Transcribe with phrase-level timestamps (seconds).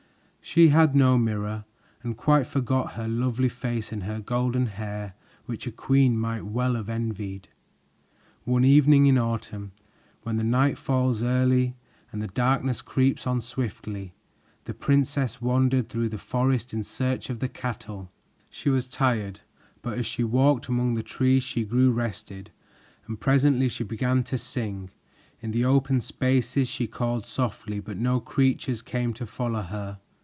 [0.43, 1.63] She had no mirror
[2.03, 5.13] and quite forgot her lovely face and her golden hair,
[5.45, 7.47] which a queen might well have envied.
[8.43, 9.71] One evening in autumn,
[10.23, 11.75] when the night falls early
[12.11, 14.13] and the darkness creeps on swiftly,
[14.65, 18.09] the princess wandered through the forest in search of the cattle.
[18.49, 19.41] She was tired,
[19.81, 22.49] but as she walked among the trees she grew rested,
[23.07, 24.89] and presently she began to sing.
[25.39, 29.99] In the open spaces she called softly, but no creatures came to follow her.